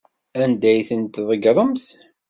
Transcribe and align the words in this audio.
Anda 0.41 0.67
ay 0.71 0.81
tent-tḍeggremt? 0.89 1.85